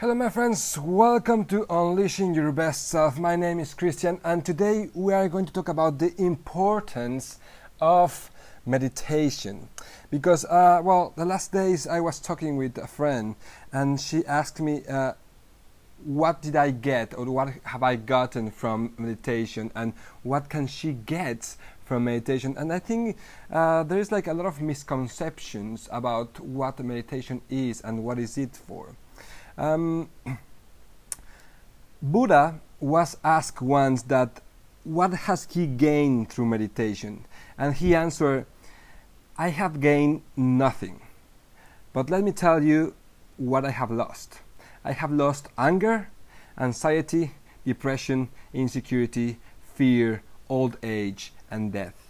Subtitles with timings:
[0.00, 0.78] Hello, my friends.
[0.78, 3.18] Welcome to Unleashing Your Best Self.
[3.18, 7.40] My name is Christian, and today we are going to talk about the importance
[7.80, 8.30] of
[8.64, 9.68] meditation.
[10.08, 13.34] Because, uh, well, the last days I was talking with a friend,
[13.72, 15.14] and she asked me, uh,
[16.04, 20.92] What did I get, or what have I gotten from meditation, and what can she
[20.92, 22.54] get from meditation?
[22.56, 23.16] And I think
[23.50, 28.38] uh, there is like a lot of misconceptions about what meditation is and what is
[28.38, 28.94] it for.
[29.58, 30.08] Um,
[32.00, 34.40] Buddha was asked once that
[34.84, 37.26] what has he gained through meditation?
[37.58, 38.46] And he answered,
[39.36, 41.00] I have gained nothing.
[41.92, 42.94] But let me tell you
[43.36, 44.40] what I have lost.
[44.84, 46.08] I have lost anger,
[46.56, 47.32] anxiety,
[47.66, 49.38] depression, insecurity,
[49.74, 52.07] fear, old age, and death.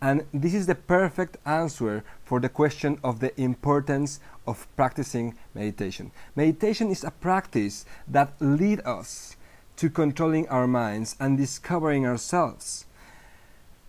[0.00, 6.10] And this is the perfect answer for the question of the importance of practicing meditation.
[6.34, 9.36] Meditation is a practice that leads us
[9.76, 12.86] to controlling our minds and discovering ourselves.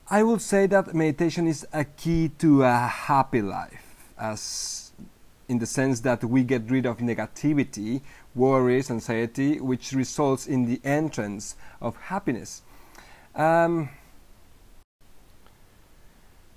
[0.09, 4.91] I would say that meditation is a key to a happy life, as
[5.49, 8.01] in the sense that we get rid of negativity,
[8.35, 12.61] worries, anxiety, which results in the entrance of happiness.
[13.35, 13.89] Um,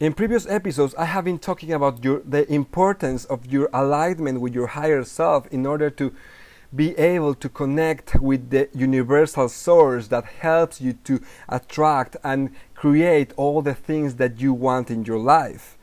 [0.00, 4.54] in previous episodes, I have been talking about your, the importance of your alignment with
[4.54, 6.14] your higher self in order to
[6.74, 11.20] be able to connect with the universal source that helps you to
[11.50, 15.76] attract and create all the things that you want in your life.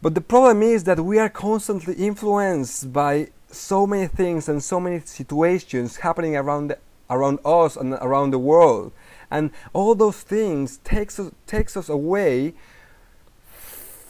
[0.00, 4.78] But the problem is that we are constantly influenced by so many things and so
[4.78, 6.76] many situations happening around
[7.08, 8.92] around us and around the world,
[9.32, 12.54] and all those things takes us, takes us away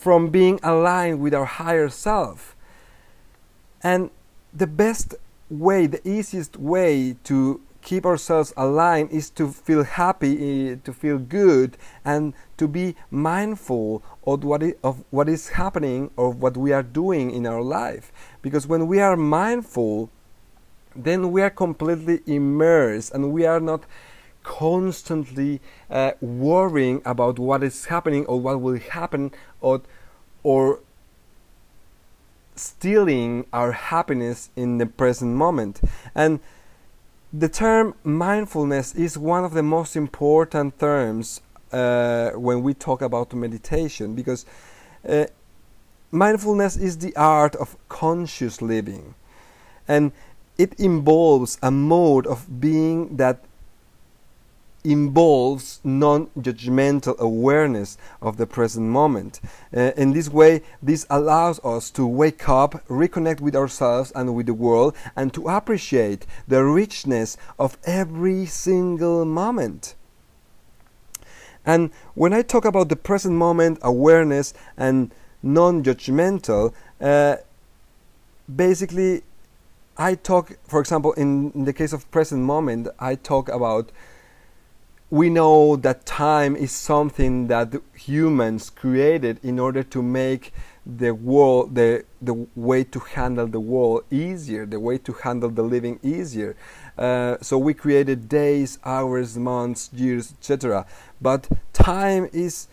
[0.01, 2.57] from being aligned with our higher self.
[3.83, 4.09] And
[4.51, 5.15] the best
[5.51, 11.19] way, the easiest way to keep ourselves aligned is to feel happy, eh, to feel
[11.19, 16.73] good, and to be mindful of what, is, of what is happening of what we
[16.73, 18.11] are doing in our life.
[18.41, 20.09] Because when we are mindful,
[20.97, 23.85] then we are completely immersed and we are not
[24.43, 25.61] constantly
[25.91, 29.31] uh, worrying about what is happening or what will happen
[29.61, 29.83] or,
[30.43, 30.81] or
[32.55, 35.81] stealing our happiness in the present moment.
[36.15, 36.41] And
[37.33, 41.41] the term mindfulness is one of the most important terms
[41.73, 44.45] uh, when we talk about meditation because
[45.09, 45.27] uh,
[46.11, 49.15] mindfulness is the art of conscious living
[49.87, 50.13] and
[50.59, 53.45] it involves a mode of being that
[54.85, 59.41] involves non judgmental awareness of the present moment.
[59.77, 64.47] Uh, in this way, this allows us to wake up, reconnect with ourselves and with
[64.47, 69.95] the world, and to appreciate the richness of every single moment.
[71.67, 77.37] And when I talk about the present moment awareness and non judgmental, uh,
[78.55, 79.23] basically,
[79.97, 83.93] I talk, for example, in, in the case of present moment, I talk about
[85.11, 90.53] we know that time is something that humans created in order to make
[90.87, 95.63] the world the the way to handle the world easier the way to handle the
[95.63, 96.57] living easier.
[96.97, 100.87] Uh, so we created days hours months years etc
[101.21, 102.69] but time is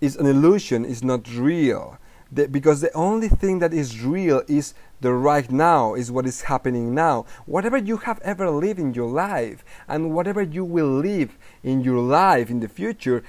[0.00, 1.98] is an illusion is not real.
[2.30, 6.42] The, because the only thing that is real is the right now is what is
[6.42, 7.26] happening now.
[7.44, 12.00] Whatever you have ever lived in your life and whatever you will live in your
[12.00, 13.22] life in the future,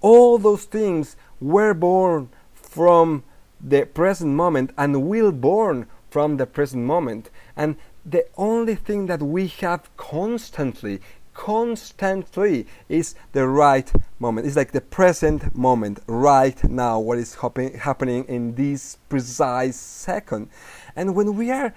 [0.00, 3.22] all those things were born from
[3.60, 7.30] the present moment and will born from the present moment.
[7.56, 11.00] And the only thing that we have constantly
[11.34, 14.46] constantly is the right moment.
[14.46, 20.48] It's like the present moment, right now, what is happen- happening in this precise second.
[20.96, 21.74] And when we are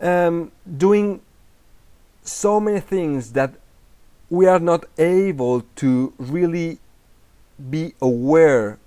[0.00, 1.22] um, doing
[2.22, 3.54] so many things that
[4.28, 6.78] we are not able to really
[7.70, 8.78] be aware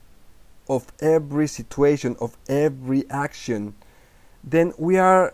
[0.67, 3.73] of every situation, of every action,
[4.43, 5.33] then we are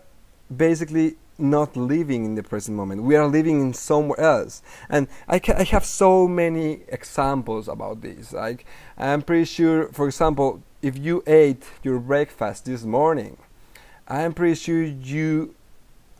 [0.54, 3.02] basically not living in the present moment.
[3.02, 4.62] We are living in somewhere else.
[4.88, 8.32] And I, ca- I have so many examples about this.
[8.32, 8.64] Like,
[8.96, 13.36] I'm pretty sure, for example, if you ate your breakfast this morning,
[14.06, 15.54] I'm pretty sure you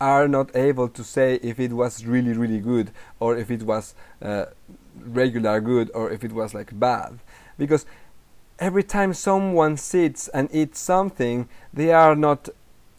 [0.01, 3.95] are not able to say if it was really, really good or if it was
[4.21, 4.45] uh,
[4.99, 7.19] regular good or if it was like bad.
[7.57, 7.85] Because
[8.59, 12.49] every time someone sits and eats something, they are not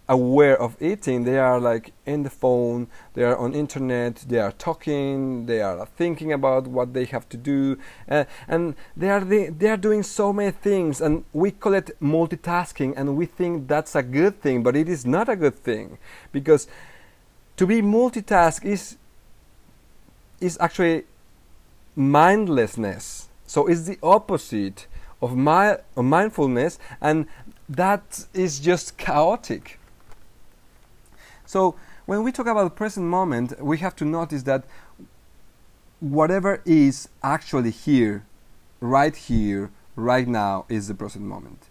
[0.09, 4.53] aware of eating they are like in the phone they are on internet they are
[4.53, 7.77] talking they are thinking about what they have to do
[8.09, 11.91] uh, and they are the, they are doing so many things and we call it
[12.01, 15.99] multitasking and we think that's a good thing but it is not a good thing
[16.31, 16.69] because
[17.57, 18.97] to be multitask is
[20.41, 21.05] is actually
[21.95, 23.29] mindlessness.
[23.47, 24.87] So it's the opposite
[25.23, 27.27] of, my, of mindfulness and
[27.69, 29.79] that is just chaotic
[31.47, 34.65] so when we talk about the present moment, we have to notice that
[36.01, 38.25] whatever is actually here,
[38.81, 41.69] right here, right now, is the present moment.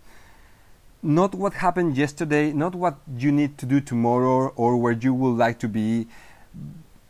[1.04, 5.38] Not what happened yesterday, not what you need to do tomorrow or where you would
[5.38, 6.08] like to be,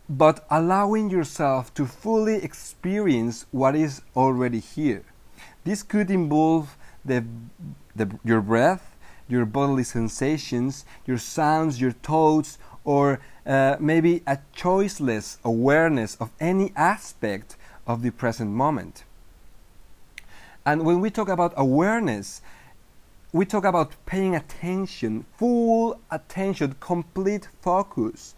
[0.10, 5.04] but allowing yourself to fully experience what is already here.
[5.64, 7.24] This could involve the,
[7.96, 8.95] the, your breath,
[9.28, 16.72] your bodily sensations, your sounds, your thoughts, or uh, maybe a choiceless awareness of any
[16.76, 17.56] aspect
[17.88, 19.04] of the present moment.
[20.66, 22.42] And when we talk about awareness,
[23.32, 28.34] we talk about paying attention, full attention, complete focus.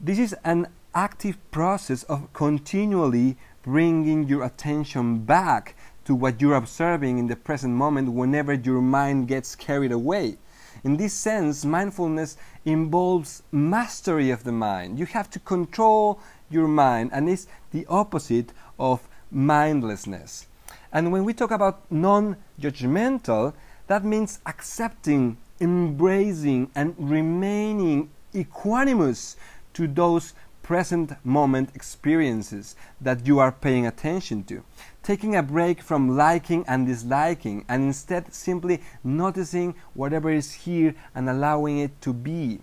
[0.00, 5.74] This is an active process of continually bringing your attention back
[6.04, 10.36] to what you're observing in the present moment whenever your mind gets carried away.
[10.82, 14.98] In this sense, mindfulness involves mastery of the mind.
[14.98, 16.20] You have to control
[16.50, 20.46] your mind, and it's the opposite of mindlessness.
[20.92, 23.54] And when we talk about non judgmental,
[23.86, 29.36] that means accepting, embracing, and remaining equanimous
[29.74, 34.64] to those present moment experiences that you are paying attention to.
[35.04, 41.28] Taking a break from liking and disliking and instead simply noticing whatever is here and
[41.28, 42.60] allowing it to be.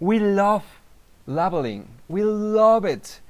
[0.00, 0.64] We love
[1.26, 3.20] labeling, we love it.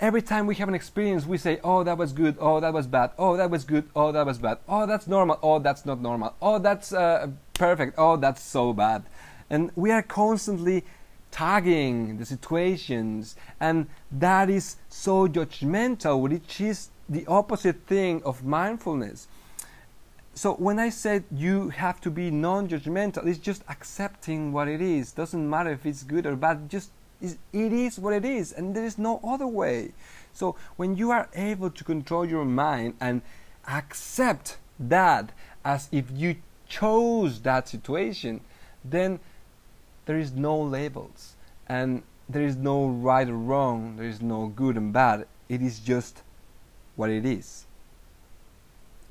[0.00, 2.88] Every time we have an experience, we say, Oh, that was good, oh, that was
[2.88, 6.00] bad, oh, that was good, oh, that was bad, oh, that's normal, oh, that's not
[6.00, 9.04] normal, oh, that's uh, perfect, oh, that's so bad.
[9.48, 10.84] And we are constantly
[11.34, 19.26] tagging the situations, and that is so judgmental, which is the opposite thing of mindfulness.
[20.32, 25.10] So when I said you have to be non-judgmental, it's just accepting what it is.
[25.10, 26.70] Doesn't matter if it's good or bad.
[26.70, 26.90] Just
[27.20, 29.92] it is what it is, and there is no other way.
[30.32, 33.22] So when you are able to control your mind and
[33.66, 35.32] accept that
[35.64, 36.36] as if you
[36.68, 38.40] chose that situation,
[38.84, 39.18] then
[40.06, 41.34] there is no labels
[41.68, 43.96] and there is no right or wrong.
[43.96, 45.26] There is no good and bad.
[45.48, 46.22] It is just
[46.96, 47.66] what it is.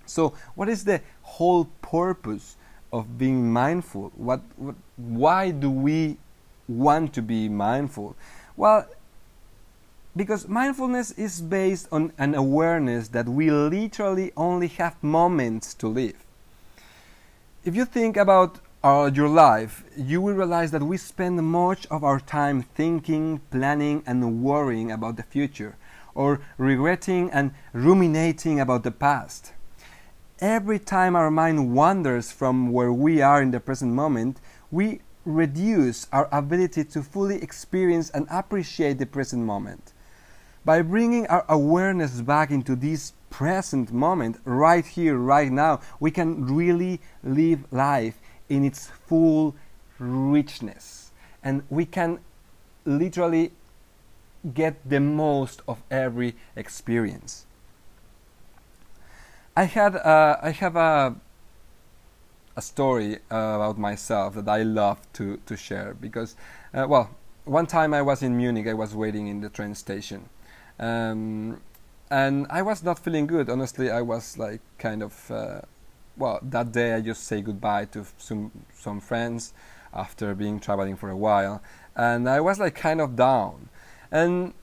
[0.05, 2.55] So, what is the whole purpose
[2.91, 4.11] of being mindful?
[4.15, 6.17] What, what, why do we
[6.67, 8.15] want to be mindful?
[8.57, 8.87] Well,
[10.15, 16.15] because mindfulness is based on an awareness that we literally only have moments to live.
[17.65, 22.03] If you think about uh, your life, you will realize that we spend much of
[22.03, 25.77] our time thinking, planning, and worrying about the future
[26.13, 29.53] or regretting and ruminating about the past.
[30.39, 36.07] Every time our mind wanders from where we are in the present moment, we reduce
[36.11, 39.93] our ability to fully experience and appreciate the present moment.
[40.65, 46.45] By bringing our awareness back into this present moment, right here, right now, we can
[46.45, 48.19] really live life
[48.49, 49.55] in its full
[49.99, 51.11] richness.
[51.43, 52.19] And we can
[52.85, 53.51] literally
[54.53, 57.45] get the most of every experience.
[59.55, 61.15] I had uh, I have a
[62.55, 66.35] a story uh, about myself that I love to to share because
[66.73, 67.09] uh, well
[67.45, 70.29] one time I was in Munich I was waiting in the train station
[70.79, 71.61] um,
[72.09, 75.61] and I was not feeling good honestly I was like kind of uh,
[76.17, 79.53] well that day I just say goodbye to some some friends
[79.93, 81.61] after being traveling for a while
[81.95, 83.69] and I was like kind of down.
[84.11, 84.53] And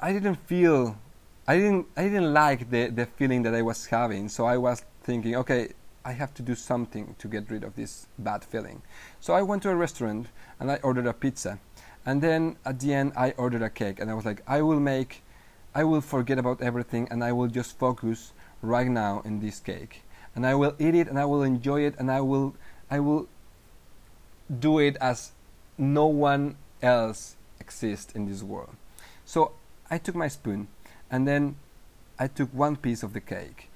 [0.00, 0.98] I didn't feel
[1.46, 4.84] I didn't I didn't like the the feeling that I was having so I was
[5.02, 5.72] thinking okay
[6.04, 8.80] I have to do something to get rid of this bad feeling.
[9.20, 10.28] So I went to a restaurant
[10.58, 11.58] and I ordered a pizza
[12.06, 14.80] and then at the end I ordered a cake and I was like I will
[14.80, 15.22] make
[15.74, 20.02] I will forget about everything and I will just focus right now in this cake
[20.34, 22.54] and I will eat it and I will enjoy it and I will
[22.90, 23.28] I will
[24.60, 25.32] do it as
[25.76, 28.76] no one else exists in this world.
[29.24, 29.52] So
[29.90, 30.68] I took my spoon
[31.10, 31.56] and then
[32.18, 33.68] I took one piece of the cake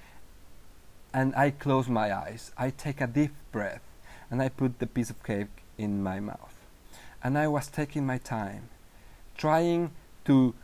[1.12, 2.52] and I close my eyes.
[2.56, 3.82] I take a deep breath
[4.30, 6.54] and I put the piece of cake in my mouth.
[7.22, 8.68] And I was taking my time,
[9.36, 9.90] trying
[10.24, 10.54] to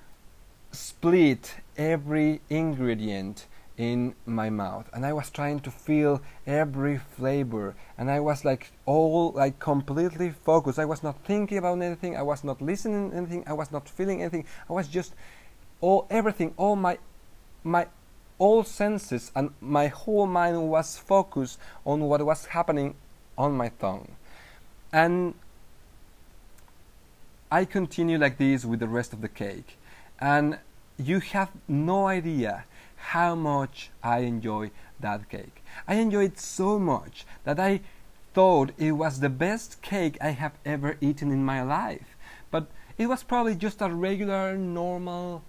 [0.72, 3.46] split every ingredient
[3.78, 4.90] in my mouth.
[4.92, 7.76] And i was trying to feel every flavor.
[7.97, 10.78] And i was like all like completely focused.
[10.78, 12.16] I was not thinking about anything.
[12.16, 13.44] I was not listening anything.
[13.47, 14.44] I was not feeling anything.
[14.68, 15.14] I was just
[15.80, 16.99] all everything all my
[17.62, 17.87] my
[18.38, 22.94] all senses and my whole mind was focused on what was happening
[23.37, 24.08] on my tongue.
[24.92, 25.35] And
[27.50, 29.78] i continue like this with the rest of the cake.
[30.20, 30.58] And
[30.99, 32.64] you have no idea
[32.99, 35.62] how much I enjoy that cake.
[35.87, 37.81] I enjoy it so much that I
[38.35, 42.17] thought it was the best cake I have ever eaten in my life.
[42.50, 45.43] But it was probably just a regular, normal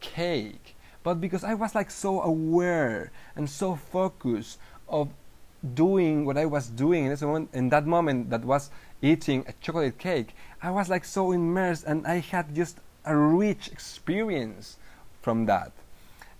[0.00, 0.76] cake.
[1.02, 4.58] But because I was like so aware and so focused
[4.88, 5.08] of
[5.74, 8.70] doing what I was doing in, moment, in that moment that was
[9.02, 13.68] eating a chocolate cake, I was like so immersed and I had just a rich
[13.68, 14.76] experience
[15.22, 15.72] from that.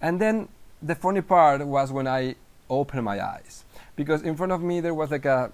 [0.01, 0.49] And then
[0.83, 2.37] the funny part was when I
[2.69, 3.65] opened my eyes
[3.97, 5.51] because in front of me there was like a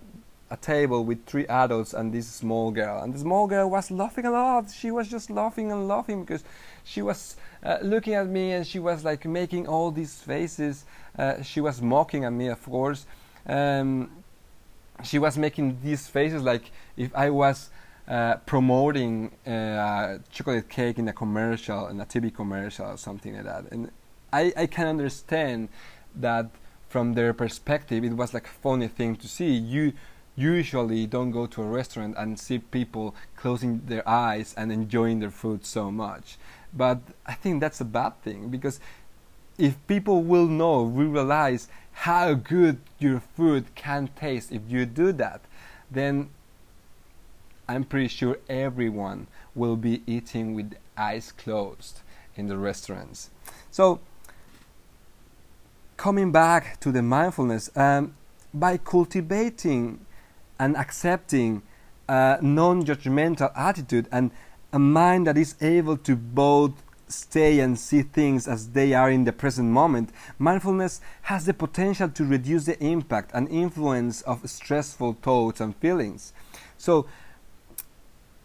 [0.49, 3.03] a table with three adults and this small girl.
[3.03, 4.71] And the small girl was laughing a lot.
[4.71, 6.45] She was just laughing and laughing because
[6.85, 10.85] she was uh, looking at me and she was like making all these faces.
[11.19, 13.07] Uh, she was mocking at me of course.
[13.47, 14.11] Um,
[15.03, 17.69] she was making these faces like if i was
[18.09, 23.45] uh, promoting uh, chocolate cake in a commercial in a tv commercial or something like
[23.45, 23.65] that.
[23.73, 23.91] And
[24.33, 25.69] I, I can understand
[26.15, 26.51] that
[26.89, 29.53] from their perspective it was like a funny thing to see.
[29.53, 29.93] You
[30.35, 35.31] usually don't go to a restaurant and see people closing their eyes and enjoying their
[35.31, 36.37] food so much.
[36.73, 38.81] But i think that's a bad thing because
[39.57, 45.11] if people will know will realize how good your food can taste if you do
[45.13, 45.41] that
[45.91, 46.29] then
[47.67, 52.01] i'm pretty sure everyone will be eating with eyes closed
[52.37, 53.31] in the restaurants.
[53.71, 54.01] So
[55.97, 58.15] coming back to the mindfulness, um,
[58.53, 60.05] by cultivating
[60.59, 61.63] and accepting
[62.09, 64.31] a non judgmental attitude and
[64.73, 69.25] a mind that is able to both stay and see things as they are in
[69.25, 75.17] the present moment, mindfulness has the potential to reduce the impact and influence of stressful
[75.23, 76.33] thoughts and feelings.
[76.79, 77.07] So,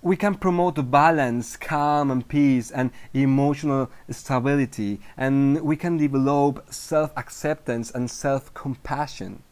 [0.01, 7.11] we can promote balance, calm, and peace, and emotional stability, and we can develop self
[7.15, 9.43] acceptance and self compassion.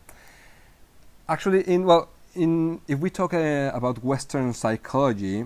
[1.27, 5.45] Actually, in well, in if we talk uh, about Western psychology,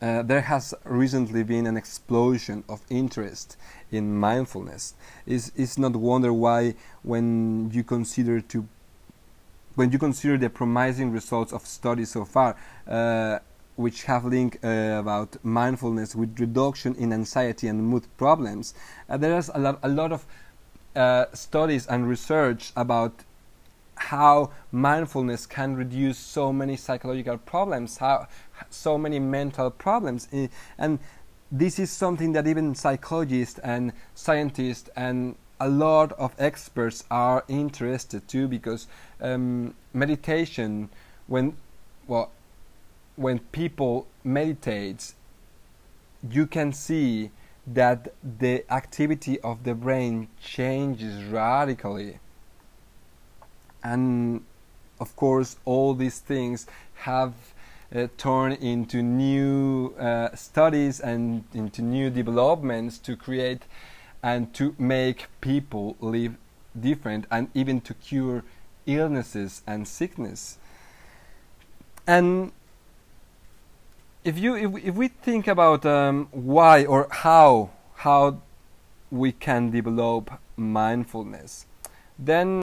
[0.00, 3.56] uh, there has recently been an explosion of interest
[3.90, 4.94] in mindfulness.
[5.26, 8.68] It's, it's not wonder why when you consider to
[9.74, 12.56] when you consider the promising results of studies so far,
[12.88, 13.38] uh,
[13.76, 18.74] which have linked uh, about mindfulness with reduction in anxiety and mood problems.
[19.08, 20.26] Uh, there is a lot, a lot of
[20.94, 23.12] uh, studies and research about
[23.96, 28.26] how mindfulness can reduce so many psychological problems, how
[28.70, 30.28] so many mental problems,
[30.78, 30.98] and
[31.50, 38.26] this is something that even psychologists and scientists and a lot of experts are interested
[38.28, 38.88] too because
[39.20, 40.88] um, meditation
[41.26, 41.56] when
[42.06, 42.30] well
[43.16, 45.14] when people meditate,
[46.30, 47.30] you can see
[47.66, 52.20] that the activity of the brain changes radically.
[53.82, 54.44] And
[55.00, 57.34] of course, all these things have
[57.94, 63.62] uh, turned into new uh, studies and into new developments to create
[64.22, 66.36] and to make people live
[66.78, 68.42] different and even to cure
[68.86, 70.58] illnesses and sickness.
[72.06, 72.52] And
[74.26, 78.42] if you if, if we think about um, why or how how
[79.10, 81.66] we can develop mindfulness,
[82.18, 82.60] then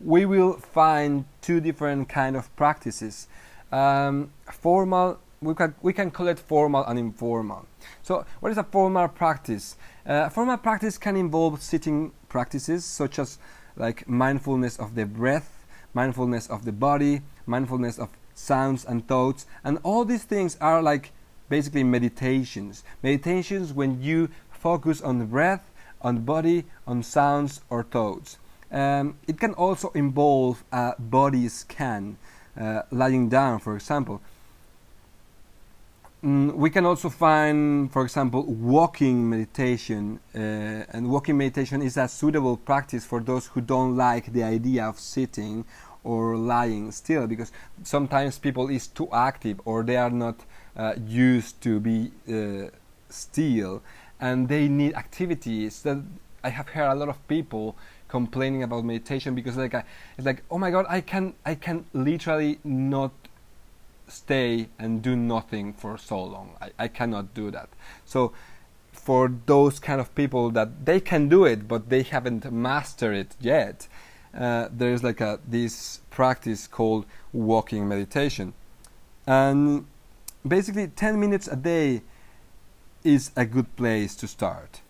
[0.00, 3.28] we will find two different kind of practices.
[3.70, 7.66] Um, formal, we can we can call it formal and informal.
[8.02, 9.76] So, what is a formal practice?
[10.04, 13.38] Uh, formal practice can involve sitting practices such as
[13.76, 18.08] like mindfulness of the breath, mindfulness of the body, mindfulness of
[18.38, 21.12] sounds and thoughts and all these things are like
[21.48, 22.84] basically meditations.
[23.02, 28.38] Meditations when you focus on the breath on body on sounds or thoughts.
[28.70, 32.18] Um, it can also involve a body scan
[32.58, 34.20] uh, lying down for example.
[36.22, 42.08] Mm, we can also find for example walking meditation uh, and walking meditation is a
[42.08, 45.64] suitable practice for those who don't like the idea of sitting
[46.04, 47.52] or lying still because
[47.82, 50.44] sometimes people is too active or they are not
[50.76, 52.68] uh, used to be uh,
[53.08, 53.82] still
[54.20, 55.98] and they need activities that
[56.42, 57.76] I have heard a lot of people
[58.08, 59.84] complaining about meditation because like I,
[60.16, 63.12] it's like oh my god I can I can literally not
[64.08, 66.56] stay and do nothing for so long.
[66.62, 67.68] I, I cannot do that.
[68.06, 68.32] So
[68.92, 73.36] for those kind of people that they can do it but they haven't mastered it
[73.40, 73.88] yet
[74.38, 78.54] uh, there's like a this practice called walking meditation
[79.26, 79.86] and
[80.46, 82.02] basically 10 minutes a day
[83.04, 84.80] is a good place to start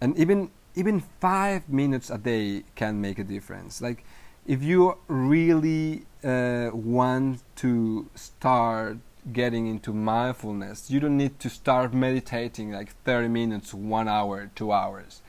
[0.00, 3.82] and even even five minutes a day can make a difference.
[3.82, 4.04] Like
[4.46, 8.98] if you really uh, want to start
[9.32, 14.70] getting into mindfulness, you don't need to start meditating like 30 minutes, one hour, two
[14.70, 15.20] hours.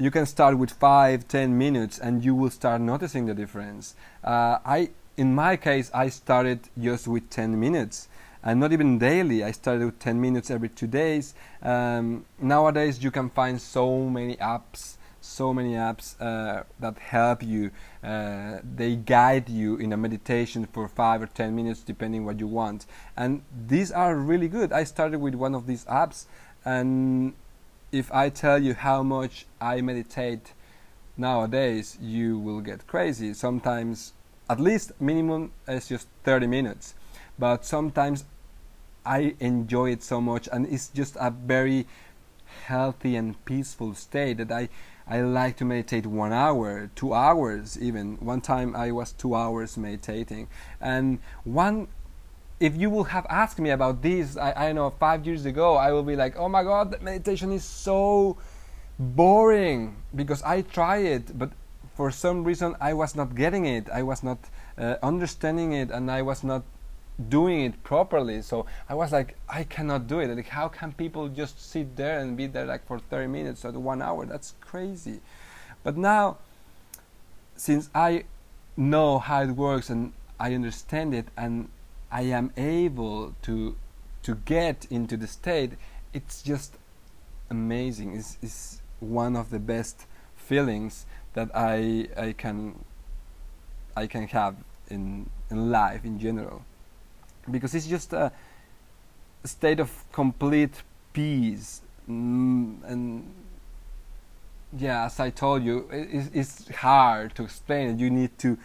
[0.00, 3.96] You can start with five, ten minutes, and you will start noticing the difference.
[4.22, 8.08] Uh, I, in my case, I started just with 10 minutes
[8.44, 9.42] and not even daily.
[9.42, 11.34] I started with 10 minutes every two days.
[11.64, 17.72] Um, nowadays, you can find so many apps, so many apps uh, that help you.
[18.00, 22.46] Uh, they guide you in a meditation for five or 10 minutes, depending what you
[22.46, 22.86] want.
[23.16, 24.72] And these are really good.
[24.72, 26.26] I started with one of these apps,
[26.64, 27.34] and
[27.92, 30.52] if I tell you how much I meditate
[31.16, 33.34] nowadays, you will get crazy.
[33.34, 34.12] Sometimes,
[34.48, 36.94] at least minimum, is just 30 minutes
[37.38, 38.24] but sometimes
[39.06, 41.86] I enjoy it so much, and it's just a very
[42.66, 44.68] healthy and peaceful state that I
[45.10, 48.16] I like to meditate one hour, two hours even.
[48.16, 50.48] One time I was two hours meditating,
[50.80, 51.88] and one.
[52.60, 55.92] If you will have asked me about this, I, I know five years ago, I
[55.92, 58.36] will be like, "Oh my God, meditation is so
[58.98, 61.50] boring," because I try it, but
[61.94, 63.88] for some reason I was not getting it.
[63.90, 64.38] I was not
[64.76, 66.62] uh, understanding it, and I was not
[67.28, 68.42] doing it properly.
[68.42, 70.34] So I was like, I cannot do it.
[70.34, 73.72] Like, how can people just sit there and be there like for 30 minutes or
[73.72, 74.26] one hour?
[74.26, 75.20] That's crazy.
[75.82, 76.38] But now,
[77.56, 78.24] since I
[78.76, 81.68] know how it works and I understand it, and
[82.10, 83.76] I am able to
[84.22, 85.72] to get into the state,
[86.12, 86.74] it's just
[87.50, 88.16] amazing.
[88.16, 92.84] It's, it's one of the best feelings that I I can
[93.96, 94.56] I can have
[94.90, 96.62] in in life in general.
[97.50, 98.32] Because it's just a
[99.44, 101.82] state of complete peace.
[102.08, 103.34] Mm, and
[104.76, 107.98] yeah as i told you it, it's hard to explain.
[107.98, 108.58] You need to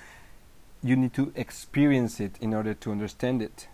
[0.83, 3.67] you need to experience it in order to understand it.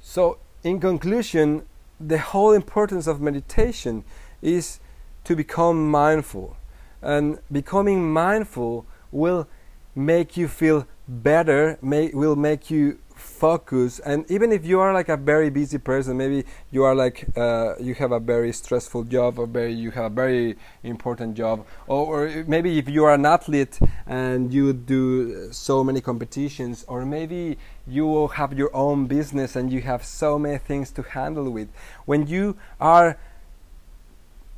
[0.00, 1.64] So in conclusion
[2.00, 4.04] the whole importance of meditation
[4.40, 4.80] is
[5.24, 6.56] to become mindful.
[7.02, 9.48] And becoming mindful will
[9.94, 13.98] make you feel better may, will make you focus.
[14.00, 17.74] And even if you are like a very busy person maybe you are like uh,
[17.78, 21.66] you have a very stressful job or very you have a very important job.
[21.86, 27.04] Or, or, maybe if you are an athlete and you do so many competitions or
[27.04, 31.68] maybe you have your own business and you have so many things to handle with.
[32.06, 33.18] When you are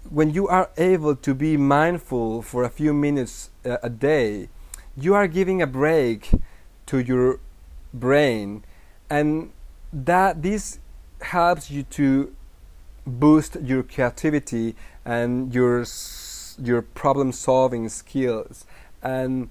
[0.09, 4.49] when you are able to be mindful for a few minutes uh, a day
[4.96, 6.31] you are giving a break
[6.87, 7.38] to your
[7.92, 8.64] brain.
[9.09, 9.53] And
[9.92, 10.79] that this
[11.20, 12.35] helps you to
[13.07, 15.85] boost your creativity and your
[16.62, 18.64] your problem solving skills.
[19.03, 19.48] And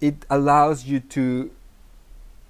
[0.00, 1.50] it allows you to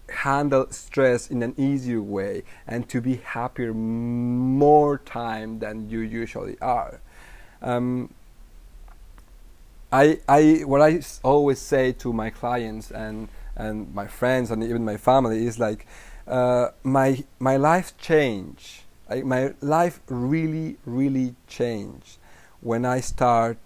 [0.09, 6.59] handle stress in an easier way and to be happier more time than you usually
[6.61, 7.01] are.
[7.61, 8.13] Um,
[9.93, 13.29] I, I what I always say to my clients and
[13.63, 15.87] and my friends and even my family is like
[16.27, 18.83] uh, my my life changed.
[19.09, 22.19] I, my life really really changed
[22.61, 23.57] when I start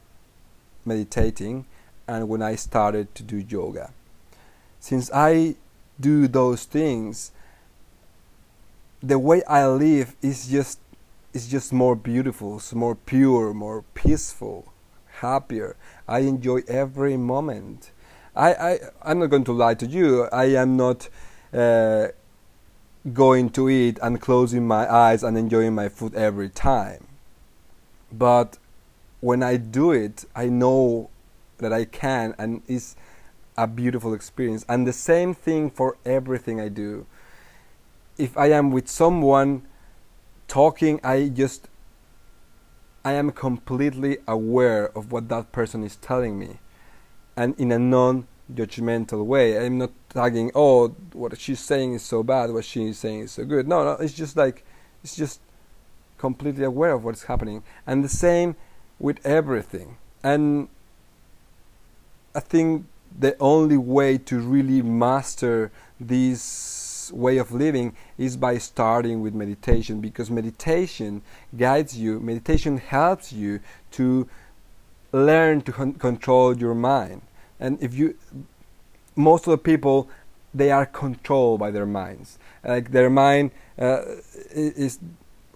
[0.85, 1.67] meditating
[2.09, 3.93] and when I started to do yoga.
[4.81, 5.57] Since I
[5.99, 7.33] do those things,
[9.03, 10.79] the way I live is just
[11.33, 14.73] is just more beautiful, it's more pure, more peaceful
[15.21, 15.77] happier.
[16.09, 17.91] I enjoy every moment.
[18.37, 20.25] I, I, I'm not going to lie to you.
[20.25, 21.09] I am not
[21.53, 22.09] uh,
[23.13, 27.07] going to eat and closing my eyes and enjoying my food every time.
[28.13, 28.59] But
[29.21, 31.11] when I do it, I know
[31.59, 32.95] that I can, and it's
[33.57, 34.65] a beautiful experience.
[34.69, 37.07] And the same thing for everything I do.
[38.19, 39.67] If I am with someone
[40.49, 41.69] talking, I just
[43.05, 46.59] I am completely aware of what that person is telling me.
[47.37, 49.65] And in a non-judgmental way.
[49.65, 53.45] I'm not tagging, oh, what she's saying is so bad, what she's saying is so
[53.45, 53.69] good.
[53.69, 54.65] No, no, it's just like
[55.03, 55.41] it's just
[56.19, 58.57] completely aware of what's happening, and the same
[58.99, 59.99] with everything.
[60.23, 60.69] And
[62.35, 62.87] I think
[63.19, 65.71] the only way to really master
[66.01, 71.23] this way of living is by starting with meditation because meditation
[71.57, 73.61] guides you meditation helps you
[73.93, 74.29] to
[75.17, 77.23] learn to con- control your mind.
[77.59, 78.17] And if you
[79.15, 80.09] most of the people
[80.55, 82.39] they are controlled by their minds.
[82.65, 84.03] Like their mind uh,
[84.51, 84.99] is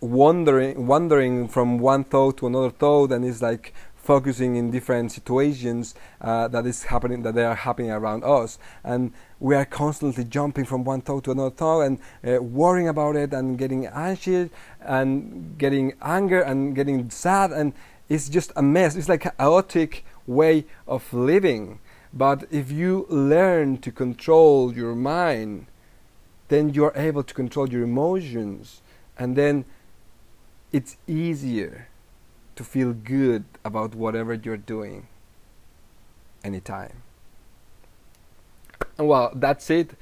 [0.01, 5.95] wandering wandering from one thought to another thought and is like focusing in different situations
[6.23, 8.59] uh, that is happening that they are happening around us.
[8.83, 13.17] And we are constantly jumping from one thought to another thought and uh, worrying about
[13.17, 17.73] it and getting anxious and getting anger and getting sad and
[18.11, 21.79] it's just a mess it's like a chaotic way of living
[22.13, 25.67] but if you learn to control your mind
[26.49, 28.83] then you are able to control your emotions
[29.17, 29.65] and then
[30.73, 31.89] it's easier
[32.57, 35.07] to feel good about whatever you're doing
[36.45, 37.03] anytime.
[38.99, 39.93] Well, that's it.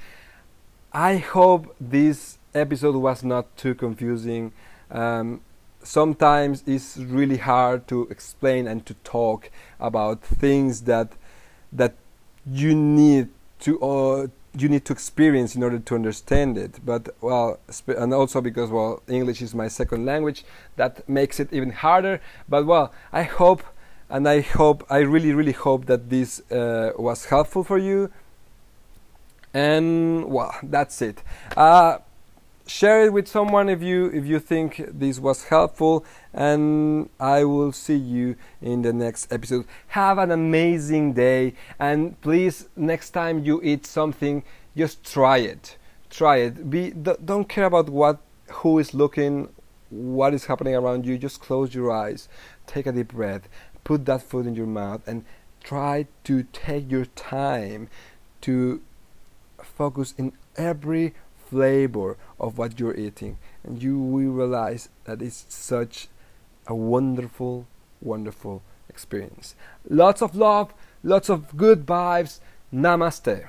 [0.93, 4.53] I hope this episode was not too confusing.
[4.91, 5.41] Um,
[5.89, 11.13] sometimes it's really hard to explain and to talk about things that
[11.73, 11.95] that
[12.47, 13.29] you need
[13.61, 16.81] to uh, you need to experience in order to understand it.
[16.85, 20.45] But well, and also because well, English is my second language,
[20.77, 22.21] that makes it even harder.
[22.49, 23.63] But well, I hope,
[24.11, 28.11] and I hope, I really, really hope that this uh, was helpful for you.
[29.55, 31.23] And well, that's it.
[31.57, 31.99] Uh,
[32.69, 36.05] share it with someone if you if you think this was helpful
[36.35, 39.65] and i will see you in the next episode.
[39.89, 44.45] Have an amazing day and please next time you eat something
[44.77, 45.77] just try it.
[46.11, 46.71] Try it.
[46.71, 48.21] Be don't care about what
[48.61, 49.49] who is looking
[49.91, 51.17] what is happening around you.
[51.17, 52.29] Just close your eyes
[52.67, 53.49] take a deep breath
[53.83, 55.25] put that food in your mouth and
[55.65, 57.89] try to take your time
[58.43, 58.83] to
[59.63, 61.15] focus in every
[61.51, 63.39] flavor of what you're eating.
[63.65, 66.09] And you will realize that it's such
[66.67, 67.67] a wonderful
[68.01, 69.55] wonderful experience.
[69.89, 72.41] Lots of love lots of good vibes.
[72.73, 73.47] Namaste